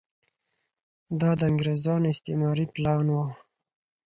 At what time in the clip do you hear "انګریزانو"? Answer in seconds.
1.51-2.11